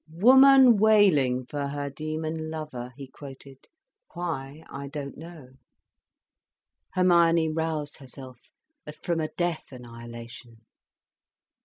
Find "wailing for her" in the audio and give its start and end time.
0.77-1.91